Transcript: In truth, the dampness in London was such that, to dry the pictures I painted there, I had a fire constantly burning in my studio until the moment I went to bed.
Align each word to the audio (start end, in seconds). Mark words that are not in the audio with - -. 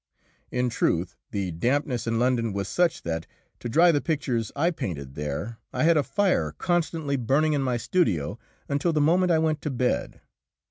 In 0.49 0.69
truth, 0.71 1.15
the 1.29 1.51
dampness 1.51 2.07
in 2.07 2.17
London 2.17 2.53
was 2.53 2.67
such 2.67 3.03
that, 3.03 3.27
to 3.59 3.69
dry 3.69 3.91
the 3.91 4.01
pictures 4.01 4.51
I 4.55 4.71
painted 4.71 5.13
there, 5.13 5.59
I 5.71 5.83
had 5.83 5.95
a 5.95 6.01
fire 6.01 6.53
constantly 6.57 7.17
burning 7.17 7.53
in 7.53 7.61
my 7.61 7.77
studio 7.77 8.39
until 8.67 8.93
the 8.93 8.99
moment 8.99 9.31
I 9.31 9.37
went 9.37 9.61
to 9.61 9.69
bed. 9.69 10.19